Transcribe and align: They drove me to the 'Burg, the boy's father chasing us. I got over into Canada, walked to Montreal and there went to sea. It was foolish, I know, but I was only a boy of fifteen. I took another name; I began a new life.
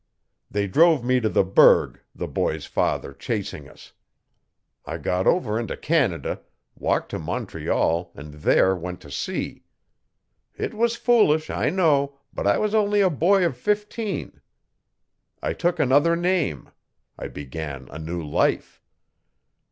They 0.49 0.65
drove 0.65 1.03
me 1.03 1.19
to 1.19 1.29
the 1.29 1.43
'Burg, 1.43 1.99
the 2.15 2.27
boy's 2.27 2.65
father 2.65 3.13
chasing 3.13 3.69
us. 3.69 3.93
I 4.83 4.97
got 4.97 5.27
over 5.27 5.59
into 5.59 5.77
Canada, 5.77 6.41
walked 6.73 7.09
to 7.11 7.19
Montreal 7.19 8.11
and 8.15 8.33
there 8.33 8.75
went 8.75 8.99
to 9.01 9.11
sea. 9.11 9.63
It 10.55 10.73
was 10.73 10.95
foolish, 10.95 11.51
I 11.51 11.69
know, 11.69 12.17
but 12.33 12.47
I 12.47 12.57
was 12.57 12.73
only 12.73 13.01
a 13.01 13.11
boy 13.11 13.45
of 13.45 13.55
fifteen. 13.55 14.41
I 15.43 15.53
took 15.53 15.77
another 15.79 16.15
name; 16.15 16.71
I 17.19 17.27
began 17.27 17.87
a 17.91 17.99
new 17.99 18.23
life. 18.25 18.81